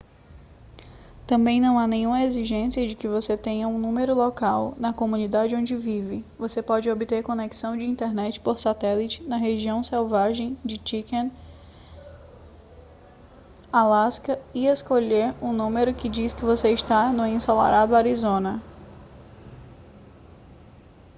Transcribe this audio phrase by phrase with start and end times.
[1.27, 5.75] também não há nenhuma exigência de que você tenha um número local na comunidade onde
[5.75, 11.31] vive você pode obter conexão de internet por satélite na região selvagem de chicken
[13.71, 18.59] alaska e escolher um número que diz que você está no ensolarado arizona